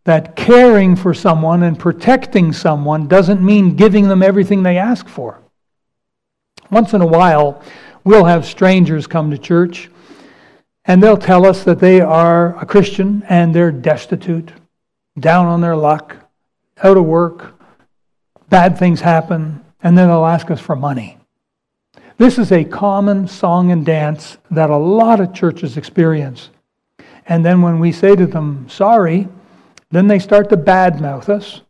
[0.04, 5.42] that caring for someone and protecting someone doesn't mean giving them everything they ask for.
[6.70, 7.62] Once in a while,
[8.04, 9.90] we'll have strangers come to church
[10.86, 14.52] and they'll tell us that they are a Christian and they're destitute,
[15.18, 16.16] down on their luck,
[16.82, 17.54] out of work,
[18.48, 21.18] bad things happen, and then they'll ask us for money.
[22.18, 26.50] This is a common song and dance that a lot of churches experience.
[27.26, 29.28] And then when we say to them, sorry,
[29.90, 31.62] then they start to badmouth us.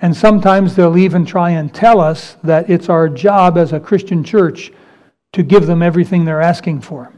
[0.00, 4.22] And sometimes they'll even try and tell us that it's our job as a Christian
[4.22, 4.70] church
[5.32, 7.12] to give them everything they're asking for.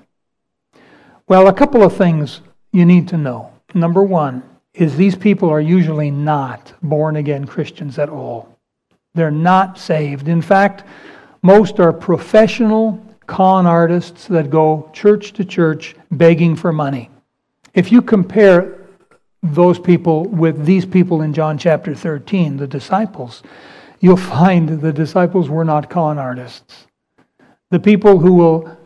[1.29, 2.41] Well, a couple of things
[2.73, 3.53] you need to know.
[3.75, 8.57] Number one is these people are usually not born again Christians at all.
[9.15, 10.29] They're not saved.
[10.29, 10.85] In fact,
[11.43, 17.11] most are professional con artists that go church to church begging for money.
[17.75, 18.87] If you compare
[19.43, 23.43] those people with these people in John chapter 13, the disciples,
[23.99, 26.87] you'll find the disciples were not con artists.
[27.71, 28.77] The people who will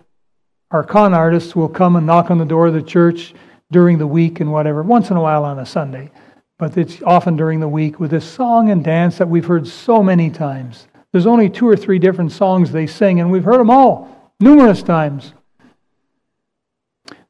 [0.70, 3.35] are con artists will come and knock on the door of the church
[3.72, 6.11] during the week and whatever, once in a while on a Sunday.
[6.59, 10.02] But it's often during the week with this song and dance that we've heard so
[10.02, 10.87] many times.
[11.12, 14.83] There's only two or three different songs they sing, and we've heard them all numerous
[14.83, 15.33] times.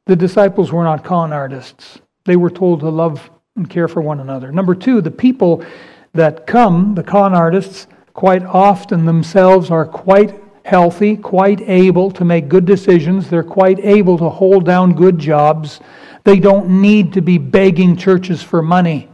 [0.07, 2.01] The disciples were not con artists.
[2.25, 4.53] They were told to love and care for one another.
[4.53, 5.65] Number two, the people
[6.13, 12.49] that come, the con artists, quite often themselves are quite healthy, quite able to make
[12.49, 13.29] good decisions.
[13.29, 15.81] They're quite able to hold down good jobs.
[16.23, 19.09] They don't need to be begging churches for money.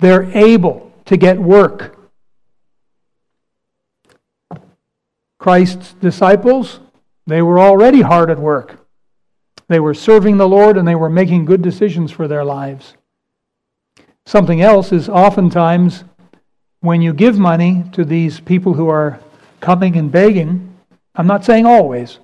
[0.00, 1.96] They're able to get work.
[5.38, 6.80] Christ's disciples,
[7.26, 8.86] they were already hard at work.
[9.68, 12.92] They were serving the Lord and they were making good decisions for their lives.
[14.26, 16.04] Something else is oftentimes
[16.80, 19.20] when you give money to these people who are
[19.60, 20.76] coming and begging,
[21.14, 22.18] I'm not saying always,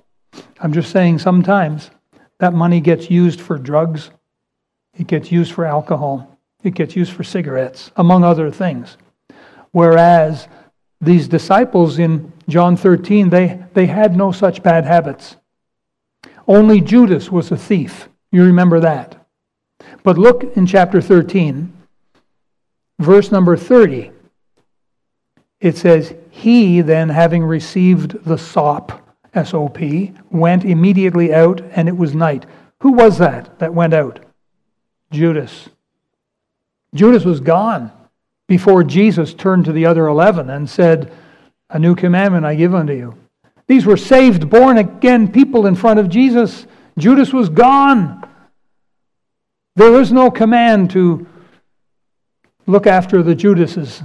[0.59, 1.91] I'm just saying sometimes,
[2.39, 4.11] that money gets used for drugs,
[4.93, 8.97] it gets used for alcohol, it gets used for cigarettes, among other things.
[9.71, 10.47] Whereas
[10.99, 15.37] these disciples in John 13, they, they had no such bad habits.
[16.47, 18.09] Only Judas was a thief.
[18.31, 19.27] You remember that.
[20.03, 21.73] But look in chapter 13,
[22.99, 24.11] verse number 30.
[25.59, 29.01] It says, He then, having received the sop,
[29.33, 32.45] S O P, went immediately out, and it was night.
[32.81, 34.19] Who was that that went out?
[35.09, 35.69] Judas.
[36.93, 37.91] Judas was gone
[38.47, 41.11] before Jesus turned to the other 11 and said,
[41.71, 43.17] A new commandment I give unto you.
[43.65, 46.67] These were saved, born again people in front of Jesus.
[46.99, 48.29] Judas was gone.
[49.75, 51.25] There is no command to
[52.67, 54.03] look after the Judases.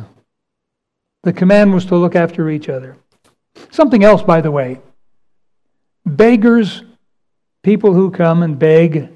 [1.23, 2.97] The command was to look after each other.
[3.71, 4.81] Something else, by the way.
[6.05, 6.83] Beggars,
[7.63, 9.09] people who come and beg,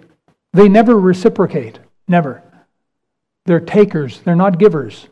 [0.53, 1.79] they never reciprocate.
[2.07, 2.43] Never.
[3.45, 5.09] They're takers, they're not givers.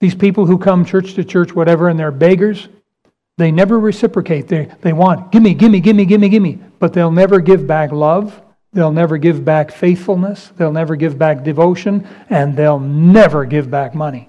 [0.00, 2.68] These people who come church to church, whatever, and they're beggars,
[3.36, 4.48] they never reciprocate.
[4.48, 6.58] They, they want, gimme, gimme, gimme, gimme, gimme.
[6.78, 8.40] But they'll never give back love.
[8.72, 10.52] They'll never give back faithfulness.
[10.56, 12.06] They'll never give back devotion.
[12.28, 14.28] And they'll never give back money.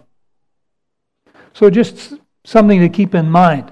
[1.55, 3.71] So, just something to keep in mind.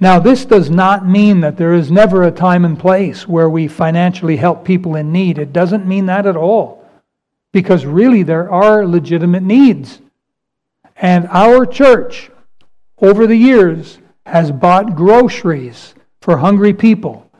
[0.00, 3.68] Now, this does not mean that there is never a time and place where we
[3.68, 5.36] financially help people in need.
[5.36, 6.88] It doesn't mean that at all.
[7.52, 10.00] Because really, there are legitimate needs.
[10.96, 12.30] And our church,
[13.02, 17.30] over the years, has bought groceries for hungry people.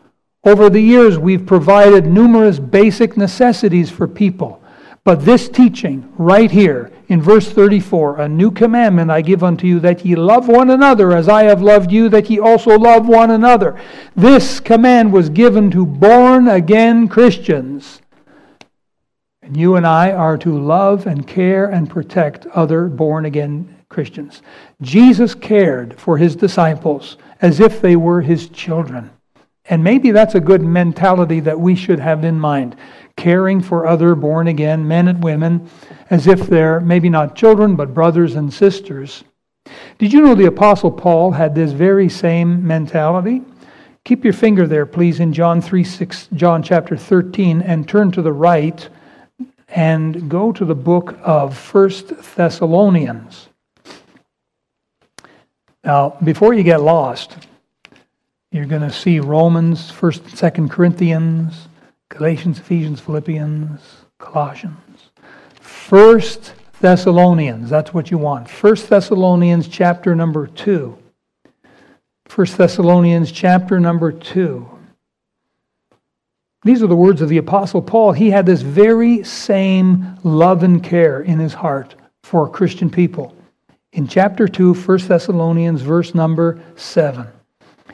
[0.44, 4.62] Over the years, we've provided numerous basic necessities for people.
[5.02, 9.80] But this teaching right here in verse 34 A new commandment I give unto you,
[9.80, 13.30] that ye love one another as I have loved you, that ye also love one
[13.30, 13.80] another.
[14.14, 18.00] This command was given to born again Christians.
[19.42, 24.42] And you and I are to love and care and protect other born again Christians.
[24.82, 29.10] Jesus cared for his disciples as if they were his children.
[29.70, 32.76] And maybe that's a good mentality that we should have in mind
[33.18, 35.68] caring for other born again men and women
[36.08, 39.24] as if they're maybe not children, but brothers and sisters.
[39.98, 43.42] Did you know the Apostle Paul had this very same mentality?
[44.04, 48.22] Keep your finger there, please, in John 3, 6, John chapter 13, and turn to
[48.22, 48.88] the right
[49.68, 53.48] and go to the book of First Thessalonians.
[55.84, 57.36] Now, before you get lost,
[58.50, 61.68] you're going to see Romans, 1st and 2nd Corinthians,
[62.10, 63.80] Galatians, Ephesians, Philippians,
[64.18, 65.10] Colossians.
[65.60, 68.48] First Thessalonians, that's what you want.
[68.48, 70.96] First Thessalonians chapter number 2.
[72.26, 74.68] First Thessalonians chapter number 2.
[76.64, 78.12] These are the words of the Apostle Paul.
[78.12, 83.34] He had this very same love and care in his heart for Christian people.
[83.92, 87.26] In chapter 2, 1 Thessalonians, verse number 7,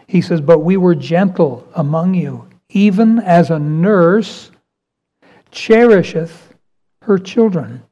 [0.07, 4.51] he says, But we were gentle among you even as a nurse
[5.51, 6.55] cherisheth
[7.03, 7.83] her children.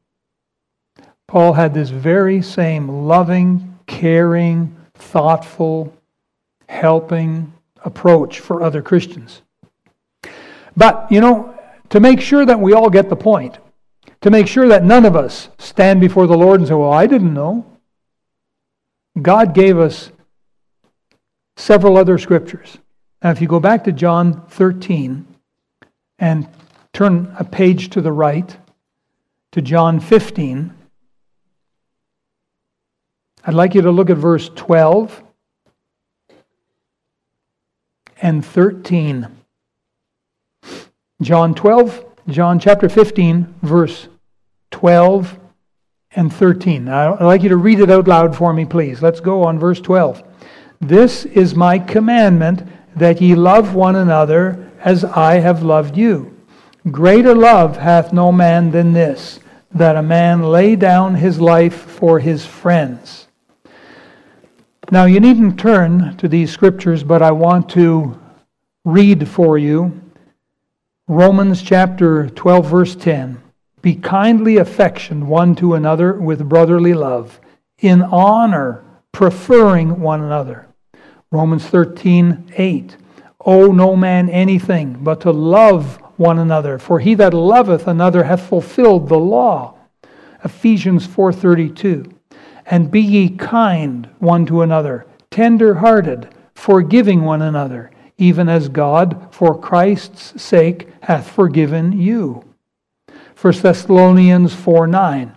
[1.29, 5.97] Paul had this very same loving, caring, thoughtful,
[6.69, 7.53] helping
[7.85, 9.43] approach for other Christians.
[10.77, 11.57] But, you know,
[11.91, 13.59] to make sure that we all get the point,
[14.23, 17.07] to make sure that none of us stand before the Lord and say, Well, I
[17.07, 17.67] didn't know.
[19.21, 20.11] God gave us
[21.57, 22.79] several other scriptures
[23.23, 25.27] now, if you go back to John 13
[26.19, 26.49] and
[26.93, 28.57] turn a page to the right
[29.53, 30.75] to John 15,
[33.45, 35.23] I'd like you to look at verse 12
[38.21, 39.29] and 13.
[41.21, 44.09] John 12, John chapter 15, verse
[44.73, 45.39] 12
[46.13, 46.85] and 13.
[46.85, 49.01] Now, I'd like you to read it out loud for me, please.
[49.01, 50.23] Let's go on verse 12.
[50.81, 56.37] This is my commandment that ye love one another as I have loved you.
[56.91, 59.39] Greater love hath no man than this,
[59.71, 63.29] that a man lay down his life for his friends.
[64.91, 68.21] Now, you needn't turn to these scriptures, but I want to
[68.85, 70.01] read for you
[71.09, 73.41] Romans chapter 12, verse 10.
[73.81, 77.41] Be kindly affectioned one to another with brotherly love,
[77.79, 80.69] in honor, preferring one another.
[81.33, 82.97] Romans 13, 8.
[83.47, 88.43] Owe no man anything but to love one another, for he that loveth another hath
[88.43, 89.75] fulfilled the law.
[90.45, 92.13] Ephesians 4:32.
[92.67, 99.27] And be ye kind one to another, tender hearted, forgiving one another, even as God,
[99.31, 102.45] for Christ's sake, hath forgiven you.
[103.41, 105.33] 1 Thessalonians 4:9.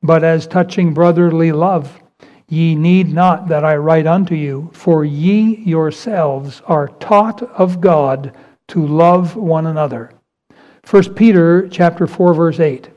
[0.00, 2.00] But as touching brotherly love,
[2.54, 8.34] ye need not that I write unto you, for ye yourselves are taught of God
[8.68, 10.12] to love one another.
[10.88, 12.88] 1 Peter chapter 4 verse 8.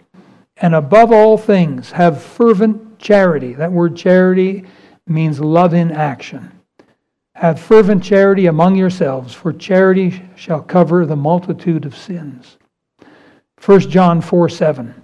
[0.58, 3.54] And above all things have fervent charity.
[3.54, 4.66] That word charity
[5.08, 6.52] means love in action.
[7.36, 12.58] Have fervent charity among yourselves, for charity shall cover the multitude of sins.
[13.64, 15.04] 1 John 4 7.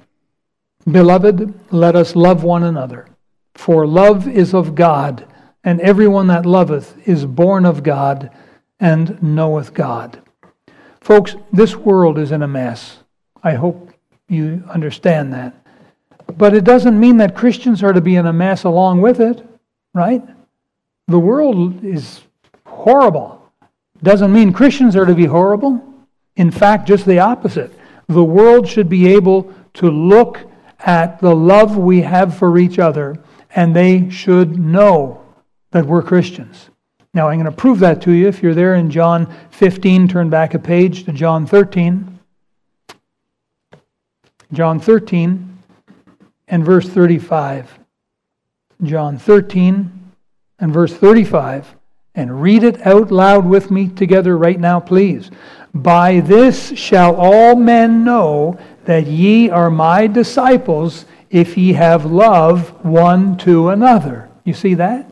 [0.91, 3.07] Beloved, let us love one another,
[3.55, 5.25] for love is of God,
[5.63, 8.31] and everyone that loveth is born of God
[8.79, 10.21] and knoweth God.
[11.01, 12.99] Folks, this world is in a mess.
[13.43, 13.91] I hope
[14.27, 15.53] you understand that.
[16.37, 19.45] But it doesn't mean that Christians are to be in a mess along with it,
[19.93, 20.23] right?
[21.07, 22.21] The world is
[22.65, 23.51] horrible.
[24.01, 25.81] Doesn't mean Christians are to be horrible.
[26.35, 27.71] In fact, just the opposite
[28.07, 30.39] the world should be able to look
[30.79, 33.15] at the love we have for each other
[33.55, 35.23] and they should know
[35.71, 36.69] that we're Christians.
[37.13, 38.27] Now, I'm going to prove that to you.
[38.27, 42.19] If you're there in John 15, turn back a page to John 13.
[44.51, 45.59] John 13
[46.47, 47.79] and verse 35.
[48.83, 50.11] John 13
[50.59, 51.75] and verse 35.
[52.15, 55.29] And read it out loud with me together right now, please.
[55.73, 62.85] By this shall all men know that ye are my disciples if ye have love
[62.85, 64.29] one to another.
[64.43, 65.09] You see that?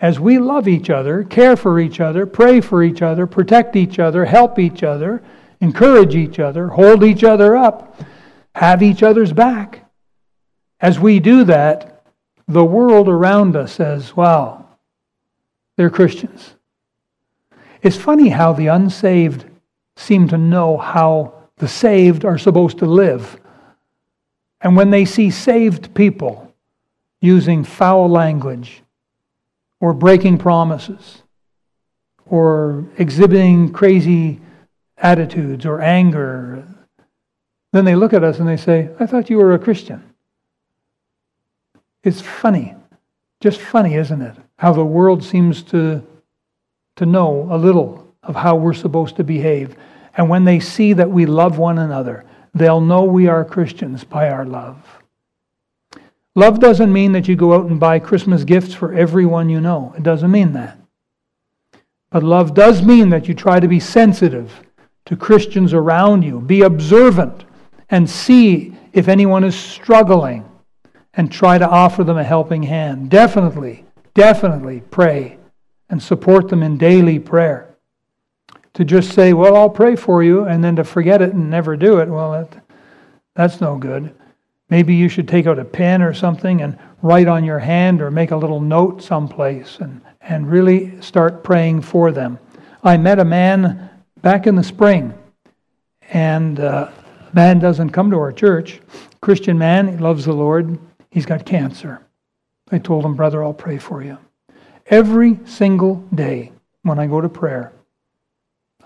[0.00, 4.00] As we love each other, care for each other, pray for each other, protect each
[4.00, 5.22] other, help each other,
[5.60, 7.96] encourage each other, hold each other up,
[8.56, 9.88] have each other's back.
[10.80, 12.02] As we do that,
[12.48, 14.66] the world around us says, wow,
[15.76, 16.56] they're Christians.
[17.82, 19.44] It's funny how the unsaved
[19.94, 23.38] seem to know how the saved are supposed to live.
[24.60, 26.54] And when they see saved people
[27.20, 28.82] using foul language
[29.80, 31.22] or breaking promises
[32.26, 34.40] or exhibiting crazy
[34.98, 36.64] attitudes or anger,
[37.72, 40.02] then they look at us and they say, I thought you were a Christian.
[42.02, 42.74] It's funny,
[43.40, 44.36] just funny, isn't it?
[44.58, 46.02] How the world seems to,
[46.96, 49.76] to know a little of how we're supposed to behave.
[50.16, 52.24] And when they see that we love one another,
[52.54, 55.00] they'll know we are Christians by our love.
[56.34, 59.92] Love doesn't mean that you go out and buy Christmas gifts for everyone you know.
[59.96, 60.78] It doesn't mean that.
[62.10, 64.52] But love does mean that you try to be sensitive
[65.06, 67.44] to Christians around you, be observant,
[67.88, 70.44] and see if anyone is struggling
[71.14, 73.10] and try to offer them a helping hand.
[73.10, 73.84] Definitely,
[74.14, 75.38] definitely pray
[75.88, 77.69] and support them in daily prayer
[78.74, 81.76] to just say, well, I'll pray for you, and then to forget it and never
[81.76, 82.64] do it, well, that,
[83.34, 84.14] that's no good.
[84.68, 88.10] Maybe you should take out a pen or something and write on your hand or
[88.10, 92.38] make a little note someplace and, and really start praying for them.
[92.82, 93.90] I met a man
[94.22, 95.12] back in the spring,
[96.10, 96.90] and uh,
[97.32, 98.80] man doesn't come to our church.
[99.20, 100.78] Christian man, he loves the Lord.
[101.10, 102.06] He's got cancer.
[102.70, 104.18] I told him, brother, I'll pray for you.
[104.86, 106.52] Every single day
[106.82, 107.72] when I go to prayer,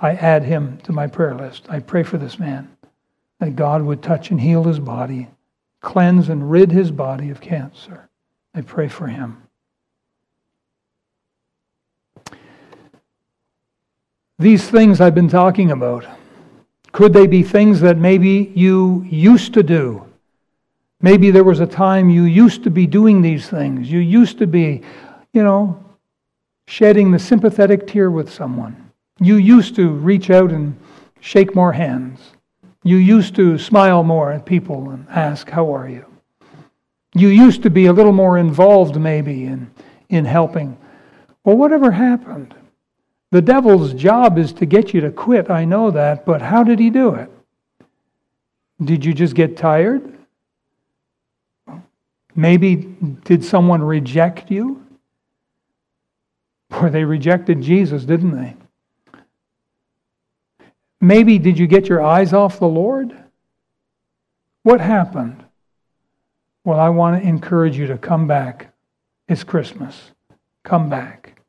[0.01, 1.67] I add him to my prayer list.
[1.69, 2.77] I pray for this man
[3.41, 5.29] that God would touch and heal his body,
[5.81, 8.09] cleanse and rid his body of cancer.
[8.55, 9.43] I pray for him.
[14.39, 16.07] These things I've been talking about,
[16.93, 20.05] could they be things that maybe you used to do?
[21.01, 23.91] Maybe there was a time you used to be doing these things.
[23.91, 24.83] You used to be,
[25.33, 25.85] you know,
[26.67, 28.84] shedding the sympathetic tear with someone.
[29.21, 30.79] You used to reach out and
[31.21, 32.21] shake more hands.
[32.83, 36.05] You used to smile more at people and ask, How are you?
[37.15, 39.71] You used to be a little more involved, maybe, in,
[40.09, 40.77] in helping.
[41.45, 42.55] Well, whatever happened?
[43.31, 45.51] The devil's job is to get you to quit.
[45.51, 46.27] I know that.
[46.27, 47.31] But how did he do it?
[48.83, 50.19] Did you just get tired?
[52.35, 52.77] Maybe
[53.25, 54.85] did someone reject you?
[56.73, 58.57] Or they rejected Jesus, didn't they?
[61.05, 63.15] Maybe did you get your eyes off the Lord?
[64.63, 65.45] What happened?
[66.65, 68.73] Well, I want to encourage you to come back.
[69.29, 70.13] It's Christmas.
[70.63, 71.43] Come back.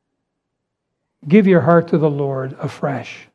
[1.26, 3.30] Give your heart to the Lord afresh.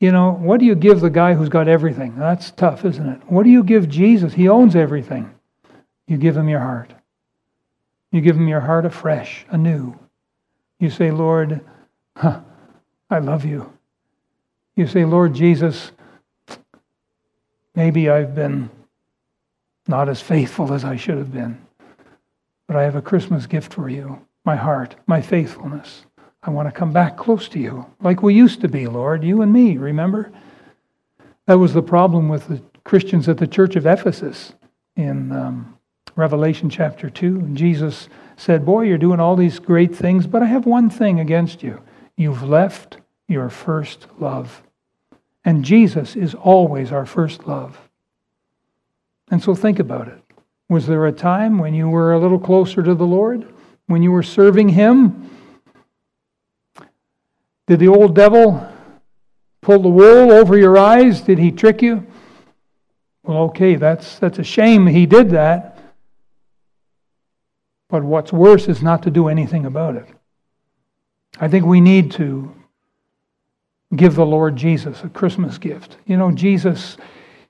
[0.00, 2.16] You know, what do you give the guy who's got everything?
[2.16, 3.20] That's tough, isn't it?
[3.30, 4.32] What do you give Jesus?
[4.32, 5.30] He owns everything.
[6.06, 6.94] You give him your heart.
[8.10, 9.98] You give him your heart afresh, anew.
[10.78, 11.60] You say, Lord,
[12.16, 12.40] huh,
[13.10, 13.70] I love you.
[14.80, 15.92] You say, Lord Jesus,
[17.74, 18.70] maybe I've been
[19.86, 21.60] not as faithful as I should have been,
[22.66, 26.06] but I have a Christmas gift for you my heart, my faithfulness.
[26.42, 29.42] I want to come back close to you, like we used to be, Lord, you
[29.42, 30.32] and me, remember?
[31.44, 34.54] That was the problem with the Christians at the church of Ephesus
[34.96, 35.76] in um,
[36.16, 37.26] Revelation chapter 2.
[37.26, 38.08] And Jesus
[38.38, 41.82] said, Boy, you're doing all these great things, but I have one thing against you.
[42.16, 42.96] You've left
[43.28, 44.62] your first love.
[45.44, 47.78] And Jesus is always our first love.
[49.30, 50.22] And so think about it.
[50.68, 53.52] Was there a time when you were a little closer to the Lord?
[53.86, 55.30] When you were serving Him?
[57.66, 58.68] Did the old devil
[59.60, 61.20] pull the wool over your eyes?
[61.20, 62.06] Did he trick you?
[63.22, 65.78] Well, okay, that's, that's a shame he did that.
[67.88, 70.06] But what's worse is not to do anything about it.
[71.38, 72.52] I think we need to
[73.94, 75.96] give the Lord Jesus a Christmas gift.
[76.06, 76.96] You know, Jesus,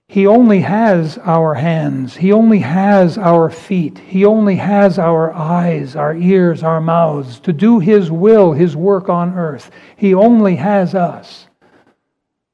[0.08, 5.96] He only has our hands, He only has our feet, He only has our eyes,
[5.96, 9.70] our ears, our mouths to do His will, His work on earth.
[9.96, 11.46] He only has us.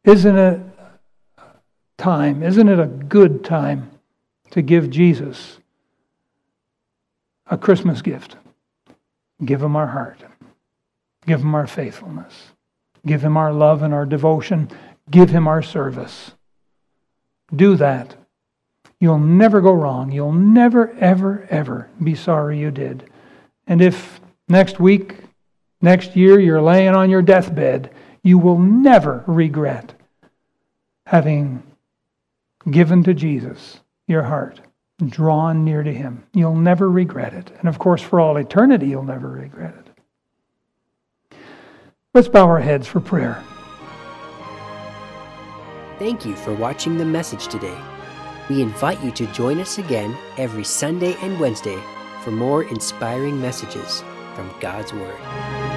[0.04, 0.60] Isn't it
[1.96, 2.42] time?
[2.42, 3.90] Isn't it a good time
[4.50, 5.58] to give Jesus
[7.46, 8.36] a Christmas gift?
[9.44, 10.22] Give Him our heart,
[11.26, 12.50] give Him our faithfulness.
[13.06, 14.68] Give him our love and our devotion.
[15.10, 16.32] Give him our service.
[17.54, 18.16] Do that.
[18.98, 20.10] You'll never go wrong.
[20.10, 23.08] You'll never, ever, ever be sorry you did.
[23.66, 25.16] And if next week,
[25.80, 27.90] next year, you're laying on your deathbed,
[28.22, 29.94] you will never regret
[31.06, 31.62] having
[32.70, 34.60] given to Jesus your heart,
[35.06, 36.24] drawn near to him.
[36.32, 37.52] You'll never regret it.
[37.60, 39.85] And of course, for all eternity, you'll never regret it.
[42.16, 43.44] Let's bow our heads for prayer.
[45.98, 47.76] Thank you for watching the message today.
[48.48, 51.78] We invite you to join us again every Sunday and Wednesday
[52.22, 54.02] for more inspiring messages
[54.34, 55.75] from God's Word.